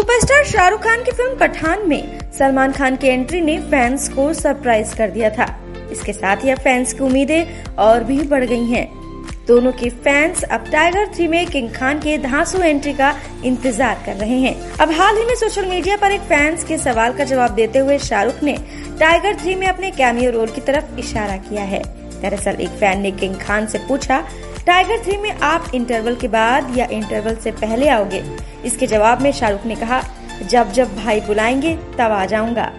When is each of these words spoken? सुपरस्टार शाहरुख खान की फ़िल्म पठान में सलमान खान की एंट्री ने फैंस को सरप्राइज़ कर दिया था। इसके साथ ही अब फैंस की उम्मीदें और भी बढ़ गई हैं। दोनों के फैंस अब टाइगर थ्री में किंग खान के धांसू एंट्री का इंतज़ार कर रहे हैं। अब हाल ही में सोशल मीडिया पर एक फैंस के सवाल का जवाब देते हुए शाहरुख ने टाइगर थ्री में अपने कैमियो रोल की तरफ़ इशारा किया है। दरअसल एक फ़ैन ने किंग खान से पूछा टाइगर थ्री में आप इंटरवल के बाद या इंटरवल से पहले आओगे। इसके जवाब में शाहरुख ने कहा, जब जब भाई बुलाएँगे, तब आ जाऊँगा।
सुपरस्टार 0.00 0.44
शाहरुख 0.44 0.80
खान 0.82 1.02
की 1.04 1.10
फ़िल्म 1.12 1.34
पठान 1.38 1.80
में 1.88 2.30
सलमान 2.32 2.72
खान 2.72 2.94
की 2.96 3.06
एंट्री 3.06 3.40
ने 3.40 3.58
फैंस 3.60 4.08
को 4.08 4.32
सरप्राइज़ 4.34 4.94
कर 4.96 5.10
दिया 5.10 5.30
था। 5.30 5.46
इसके 5.92 6.12
साथ 6.12 6.44
ही 6.44 6.50
अब 6.50 6.58
फैंस 6.58 6.92
की 6.92 7.04
उम्मीदें 7.04 7.74
और 7.78 8.04
भी 8.04 8.16
बढ़ 8.28 8.44
गई 8.44 8.64
हैं। 8.66 8.86
दोनों 9.46 9.72
के 9.72 9.90
फैंस 9.98 10.42
अब 10.42 10.70
टाइगर 10.72 11.12
थ्री 11.14 11.26
में 11.28 11.46
किंग 11.46 11.70
खान 11.74 11.98
के 11.98 12.16
धांसू 12.18 12.58
एंट्री 12.58 12.92
का 12.92 13.14
इंतज़ार 13.44 14.02
कर 14.06 14.16
रहे 14.16 14.38
हैं। 14.38 14.54
अब 14.76 14.92
हाल 14.92 15.16
ही 15.16 15.24
में 15.24 15.34
सोशल 15.34 15.66
मीडिया 15.68 15.96
पर 15.96 16.12
एक 16.12 16.22
फैंस 16.28 16.64
के 16.64 16.78
सवाल 16.78 17.12
का 17.12 17.24
जवाब 17.24 17.54
देते 17.54 17.78
हुए 17.78 17.98
शाहरुख 18.00 18.42
ने 18.42 18.56
टाइगर 19.00 19.36
थ्री 19.42 19.54
में 19.54 19.66
अपने 19.66 19.90
कैमियो 19.92 20.30
रोल 20.30 20.50
की 20.50 20.60
तरफ़ 20.62 20.98
इशारा 21.00 21.36
किया 21.48 21.64
है। 21.64 21.82
दरअसल 22.22 22.60
एक 22.60 22.70
फ़ैन 22.70 23.00
ने 23.00 23.10
किंग 23.12 23.36
खान 23.40 23.66
से 23.66 23.78
पूछा 23.88 24.24
टाइगर 24.66 25.02
थ्री 25.04 25.16
में 25.16 25.30
आप 25.30 25.70
इंटरवल 25.74 26.16
के 26.16 26.28
बाद 26.28 26.78
या 26.78 26.86
इंटरवल 26.86 27.36
से 27.36 27.50
पहले 27.50 27.88
आओगे। 27.88 28.24
इसके 28.64 28.86
जवाब 28.86 29.20
में 29.20 29.32
शाहरुख 29.32 29.66
ने 29.66 29.74
कहा, 29.74 30.02
जब 30.42 30.72
जब 30.72 30.96
भाई 30.96 31.20
बुलाएँगे, 31.20 31.76
तब 31.76 32.00
आ 32.00 32.26
जाऊँगा। 32.26 32.72